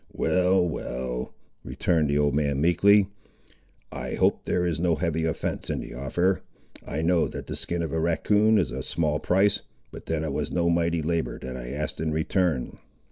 "Well, 0.13 0.67
well," 0.67 1.35
returned 1.63 2.09
the 2.09 2.17
old 2.17 2.33
man, 2.33 2.59
meekly; 2.59 3.05
"I 3.91 4.15
hope 4.15 4.45
there 4.45 4.65
is 4.65 4.79
no 4.79 4.95
heavy 4.95 5.25
offence 5.25 5.69
in 5.69 5.79
the 5.79 5.93
offer. 5.93 6.41
I 6.83 7.03
know 7.03 7.27
that 7.27 7.45
the 7.45 7.55
skin 7.55 7.83
of 7.83 7.93
a 7.93 7.99
racoon 7.99 8.57
is 8.57 8.71
of 8.71 8.83
small 8.83 9.19
price, 9.19 9.61
but 9.91 10.07
then 10.07 10.23
it 10.23 10.33
was 10.33 10.51
no 10.51 10.71
mighty 10.71 11.03
labour 11.03 11.37
that 11.43 11.55
I 11.55 11.67
asked 11.69 11.99
in 11.99 12.11
return." 12.11 12.79